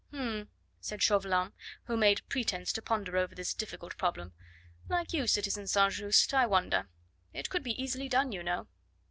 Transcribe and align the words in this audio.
"H'm!" 0.11 0.49
said 0.79 1.03
Chauvelin, 1.03 1.53
who 1.83 1.95
made 1.95 2.27
pretence 2.27 2.73
to 2.73 2.81
ponder 2.81 3.17
over 3.17 3.35
this 3.35 3.53
difficult 3.53 3.95
problem; 3.97 4.33
"like 4.89 5.13
you, 5.13 5.27
citizen 5.27 5.67
St. 5.67 5.93
Just, 5.93 6.33
I 6.33 6.47
wonder" 6.47 6.89
"It 7.35 7.51
could 7.51 7.67
easily 7.67 8.05
be 8.05 8.09
done, 8.09 8.31
you 8.31 8.41
know." 8.41 8.67